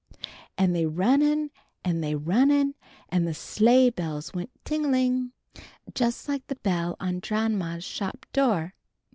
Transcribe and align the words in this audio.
"An' 0.57 0.73
they 0.73 0.87
runned 0.87 1.51
an' 1.85 2.01
they 2.01 2.15
runned 2.15 2.73
an' 3.09 3.25
the 3.25 3.35
sleighbells 3.35 4.33
went 4.33 4.49
ting 4.65 4.85
a 4.85 4.87
ling! 4.87 5.31
just 5.93 6.27
like 6.27 6.47
the 6.47 6.55
bell 6.55 6.97
on 6.99 7.21
Dranma's 7.21 7.83
shop 7.83 8.25
door. 8.33 8.73